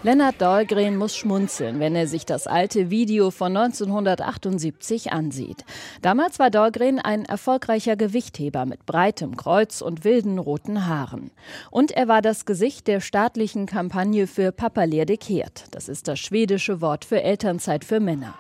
Lennart 0.04 0.42
Dahlgren 0.42 0.98
muss 0.98 1.16
schmunzeln, 1.16 1.80
wenn 1.80 1.96
er 1.96 2.08
sich 2.08 2.26
das 2.26 2.48
alte 2.48 2.90
Video 2.90 3.32
von 3.32 3.56
1978 3.56 5.12
ansieht. 5.12 5.66
Damals 6.02 6.40
war 6.40 6.50
Dahlgren 6.50 7.00
ein 7.00 7.26
erfolgreicher 7.26 7.96
Gewichtheber 7.96 8.66
mit 8.66 8.86
breitem 8.86 9.36
Kreuz 9.36 9.82
und 9.82 10.04
wilden 10.04 10.40
roten 10.40 10.88
Haaren. 10.88 11.32
Und 11.72 11.92
er 11.92 12.08
war 12.08 12.22
das 12.22 12.46
Gesicht 12.46 12.88
der 12.88 13.02
staatlichen 13.02 13.66
Kampagne 13.66 14.28
für 14.28 14.52
Papa 14.52 14.84
Lerde 14.84 15.18
kehrt. 15.18 15.66
Das 15.72 15.90
ist 15.90 16.08
das 16.08 16.20
schwedische 16.20 16.82
Wort 16.82 17.06
für 17.06 17.22
Elternzeit 17.22 17.84
für 17.84 18.00
Männer. 18.00 18.36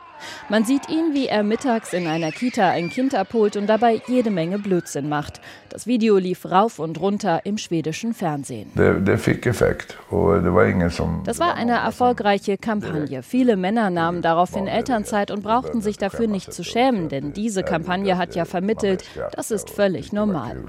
Man 0.49 0.63
sieht 0.63 0.89
ihn, 0.89 1.13
wie 1.13 1.27
er 1.27 1.43
mittags 1.43 1.93
in 1.93 2.07
einer 2.07 2.31
Kita 2.31 2.69
ein 2.69 2.89
Kind 2.89 3.13
abholt 3.15 3.57
und 3.57 3.67
dabei 3.67 4.01
jede 4.07 4.29
Menge 4.29 4.59
Blödsinn 4.59 5.09
macht. 5.09 5.41
Das 5.69 5.87
Video 5.87 6.17
lief 6.17 6.45
rauf 6.45 6.79
und 6.79 6.99
runter 6.99 7.41
im 7.43 7.57
schwedischen 7.57 8.13
Fernsehen. 8.13 8.71
Das 11.25 11.39
war 11.39 11.55
eine 11.55 11.73
erfolgreiche 11.73 12.57
Kampagne. 12.57 13.23
Viele 13.23 13.57
Männer 13.57 13.89
nahmen 13.89 14.21
daraufhin 14.21 14.67
Elternzeit 14.67 15.31
und 15.31 15.43
brauchten 15.43 15.81
sich 15.81 15.97
dafür 15.97 16.27
nicht 16.27 16.53
zu 16.53 16.63
schämen, 16.63 17.09
denn 17.09 17.33
diese 17.33 17.63
Kampagne 17.63 18.17
hat 18.17 18.35
ja 18.35 18.45
vermittelt, 18.45 19.03
das 19.33 19.51
ist 19.51 19.69
völlig 19.69 20.13
normal. 20.13 20.63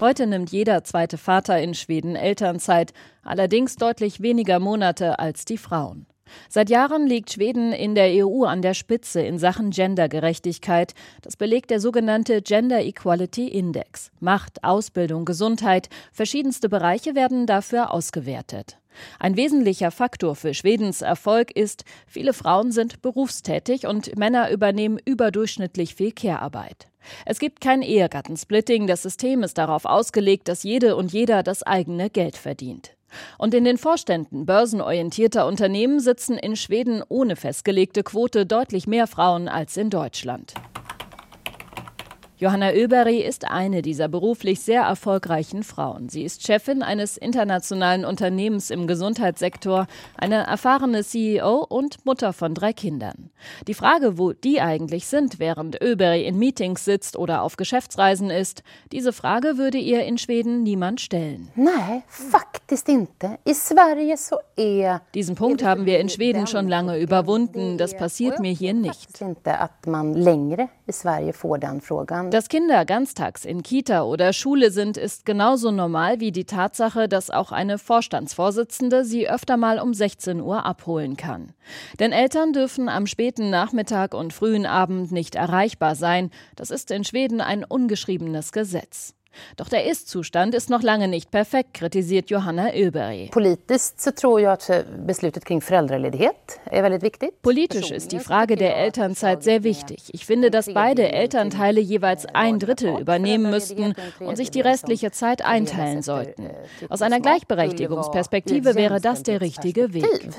Heute 0.00 0.26
nimmt 0.26 0.50
jeder 0.50 0.84
zweite 0.84 1.18
Vater 1.18 1.60
in 1.60 1.74
Schweden 1.74 2.16
Elternzeit, 2.16 2.92
allerdings 3.22 3.76
deutlich 3.76 4.20
weniger 4.20 4.58
Monate 4.58 5.18
als 5.18 5.44
die 5.44 5.58
Frauen. 5.58 6.06
Seit 6.48 6.70
Jahren 6.70 7.06
liegt 7.06 7.32
Schweden 7.32 7.72
in 7.72 7.94
der 7.94 8.24
EU 8.24 8.44
an 8.44 8.62
der 8.62 8.74
Spitze 8.74 9.20
in 9.20 9.38
Sachen 9.38 9.70
Gendergerechtigkeit. 9.70 10.94
Das 11.22 11.36
belegt 11.36 11.70
der 11.70 11.80
sogenannte 11.80 12.42
Gender 12.42 12.82
Equality 12.82 13.48
Index. 13.48 14.10
Macht, 14.20 14.64
Ausbildung, 14.64 15.24
Gesundheit, 15.24 15.88
verschiedenste 16.12 16.68
Bereiche 16.68 17.14
werden 17.14 17.46
dafür 17.46 17.92
ausgewertet. 17.92 18.78
Ein 19.18 19.36
wesentlicher 19.36 19.90
Faktor 19.90 20.34
für 20.34 20.54
Schwedens 20.54 21.02
Erfolg 21.02 21.56
ist, 21.56 21.84
viele 22.06 22.32
Frauen 22.32 22.72
sind 22.72 23.02
berufstätig 23.02 23.86
und 23.86 24.16
Männer 24.16 24.50
übernehmen 24.50 24.98
überdurchschnittlich 25.04 25.94
viel 25.94 26.12
Care-Arbeit. 26.12 26.88
Es 27.24 27.38
gibt 27.38 27.60
kein 27.60 27.82
Ehegattensplitting, 27.82 28.86
das 28.86 29.02
System 29.02 29.42
ist 29.42 29.58
darauf 29.58 29.84
ausgelegt, 29.84 30.48
dass 30.48 30.62
jede 30.62 30.96
und 30.96 31.12
jeder 31.12 31.42
das 31.42 31.62
eigene 31.62 32.10
Geld 32.10 32.36
verdient. 32.36 32.96
Und 33.38 33.54
in 33.54 33.64
den 33.64 33.78
Vorständen 33.78 34.46
börsenorientierter 34.46 35.46
Unternehmen 35.46 36.00
sitzen 36.00 36.36
in 36.38 36.56
Schweden 36.56 37.02
ohne 37.08 37.36
festgelegte 37.36 38.02
Quote 38.02 38.46
deutlich 38.46 38.86
mehr 38.86 39.06
Frauen 39.06 39.48
als 39.48 39.76
in 39.76 39.90
Deutschland. 39.90 40.54
Johanna 42.40 42.70
Oeberg 42.70 43.12
ist 43.12 43.50
eine 43.50 43.82
dieser 43.82 44.08
beruflich 44.08 44.60
sehr 44.62 44.80
erfolgreichen 44.80 45.62
Frauen. 45.62 46.08
Sie 46.08 46.24
ist 46.24 46.46
Chefin 46.46 46.82
eines 46.82 47.18
internationalen 47.18 48.06
Unternehmens 48.06 48.70
im 48.70 48.86
Gesundheitssektor, 48.86 49.86
eine 50.16 50.46
erfahrene 50.46 51.04
CEO 51.04 51.66
und 51.68 52.06
Mutter 52.06 52.32
von 52.32 52.54
drei 52.54 52.72
Kindern. 52.72 53.28
Die 53.68 53.74
Frage, 53.74 54.16
wo 54.16 54.32
die 54.32 54.58
eigentlich 54.62 55.06
sind, 55.06 55.38
während 55.38 55.84
Oeberg 55.84 56.22
in 56.22 56.38
Meetings 56.38 56.86
sitzt 56.86 57.14
oder 57.18 57.42
auf 57.42 57.58
Geschäftsreisen 57.58 58.30
ist, 58.30 58.62
diese 58.90 59.12
Frage 59.12 59.58
würde 59.58 59.76
ihr 59.76 60.04
in 60.04 60.16
Schweden 60.16 60.62
niemand 60.62 61.02
stellen. 61.02 61.50
Nej, 61.56 62.04
faktiskt 62.06 62.88
inte. 62.88 63.38
I 63.46 63.52
Sverige 63.52 64.16
så 64.16 64.38
är... 64.56 65.02
Diesen 65.12 65.34
Punkt 65.34 65.62
haben 65.62 65.84
wir 65.84 66.00
in 66.00 66.08
Schweden 66.08 66.46
schon 66.46 66.68
lange 66.68 66.98
überwunden. 66.98 67.76
Das 67.76 67.94
passiert 67.94 68.40
mir 68.40 68.52
hier 68.52 68.72
nicht. 68.72 69.20
inte 69.20 69.54
att 69.58 69.86
man 69.86 70.14
längre 70.14 70.68
i 70.86 70.92
Sverige 70.92 71.32
får 71.32 71.58
den 71.58 71.80
frågan. 71.80 72.29
Dass 72.30 72.48
Kinder 72.48 72.84
ganztags 72.84 73.44
in 73.44 73.64
Kita 73.64 74.04
oder 74.04 74.32
Schule 74.32 74.70
sind, 74.70 74.96
ist 74.96 75.26
genauso 75.26 75.72
normal 75.72 76.20
wie 76.20 76.30
die 76.30 76.44
Tatsache, 76.44 77.08
dass 77.08 77.28
auch 77.28 77.50
eine 77.50 77.76
Vorstandsvorsitzende 77.76 79.04
sie 79.04 79.28
öfter 79.28 79.56
mal 79.56 79.80
um 79.80 79.92
16 79.92 80.40
Uhr 80.40 80.64
abholen 80.64 81.16
kann. 81.16 81.52
Denn 81.98 82.12
Eltern 82.12 82.52
dürfen 82.52 82.88
am 82.88 83.08
späten 83.08 83.50
Nachmittag 83.50 84.14
und 84.14 84.32
frühen 84.32 84.64
Abend 84.64 85.10
nicht 85.10 85.34
erreichbar 85.34 85.96
sein. 85.96 86.30
Das 86.54 86.70
ist 86.70 86.92
in 86.92 87.02
Schweden 87.02 87.40
ein 87.40 87.64
ungeschriebenes 87.64 88.52
Gesetz. 88.52 89.16
Doch 89.56 89.68
der 89.68 89.86
Ist-Zustand 89.86 90.54
ist 90.54 90.70
noch 90.70 90.82
lange 90.82 91.08
nicht 91.08 91.30
perfekt, 91.30 91.74
kritisiert 91.74 92.30
Johanna 92.30 92.74
Öberg. 92.74 93.30
Viktigt. 97.02 97.42
Politisch 97.42 97.90
ist 97.90 98.12
die 98.12 98.18
Frage 98.18 98.56
der 98.56 98.76
Elternzeit 98.76 99.42
sehr 99.42 99.62
wichtig. 99.62 100.10
Ich 100.12 100.26
finde, 100.26 100.50
dass 100.50 100.72
beide 100.72 101.12
Elternteile 101.12 101.80
jeweils 101.80 102.26
ein 102.26 102.58
Drittel 102.58 102.98
übernehmen 102.98 103.50
müssten 103.50 103.94
und 104.20 104.36
sich 104.36 104.50
die 104.50 104.60
restliche 104.60 105.10
Zeit 105.10 105.44
einteilen 105.44 106.02
sollten. 106.02 106.50
Aus 106.88 107.02
einer 107.02 107.20
Gleichberechtigungsperspektive 107.20 108.74
wäre 108.74 109.00
das 109.00 109.22
der 109.22 109.40
richtige 109.40 109.94
Weg. 109.94 110.30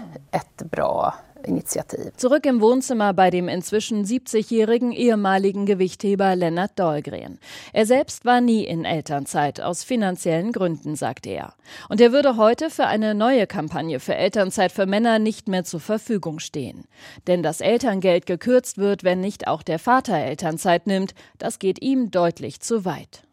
Initiativ. 1.47 2.15
Zurück 2.17 2.45
im 2.45 2.61
Wohnzimmer 2.61 3.13
bei 3.13 3.29
dem 3.29 3.47
inzwischen 3.47 4.05
70-jährigen 4.05 4.91
ehemaligen 4.91 5.65
Gewichtheber 5.65 6.35
Lennart 6.35 6.77
Dahlgren. 6.77 7.39
Er 7.73 7.85
selbst 7.85 8.25
war 8.25 8.41
nie 8.41 8.63
in 8.63 8.85
Elternzeit, 8.85 9.61
aus 9.61 9.83
finanziellen 9.83 10.51
Gründen, 10.51 10.95
sagt 10.95 11.27
er. 11.27 11.53
Und 11.89 12.01
er 12.01 12.11
würde 12.11 12.37
heute 12.37 12.69
für 12.69 12.85
eine 12.85 13.15
neue 13.15 13.47
Kampagne 13.47 13.99
für 13.99 14.15
Elternzeit 14.15 14.71
für 14.71 14.85
Männer 14.85 15.19
nicht 15.19 15.47
mehr 15.47 15.63
zur 15.63 15.79
Verfügung 15.79 16.39
stehen. 16.39 16.85
Denn 17.27 17.43
das 17.43 17.61
Elterngeld 17.61 18.25
gekürzt 18.25 18.77
wird, 18.77 19.03
wenn 19.03 19.21
nicht 19.21 19.47
auch 19.47 19.63
der 19.63 19.79
Vater 19.79 20.17
Elternzeit 20.17 20.87
nimmt, 20.87 21.13
das 21.37 21.59
geht 21.59 21.81
ihm 21.81 22.11
deutlich 22.11 22.59
zu 22.59 22.85
weit. 22.85 23.23